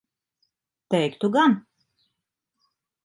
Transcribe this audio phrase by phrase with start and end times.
[0.89, 1.53] Teiktu gan.